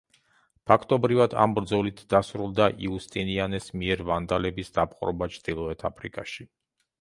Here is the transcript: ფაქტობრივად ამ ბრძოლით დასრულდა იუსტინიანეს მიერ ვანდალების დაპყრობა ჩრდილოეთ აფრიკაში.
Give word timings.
ფაქტობრივად 0.69 1.35
ამ 1.43 1.51
ბრძოლით 1.57 2.01
დასრულდა 2.13 2.67
იუსტინიანეს 2.87 3.69
მიერ 3.83 4.03
ვანდალების 4.09 4.73
დაპყრობა 4.79 5.29
ჩრდილოეთ 5.37 5.87
აფრიკაში. 5.93 6.49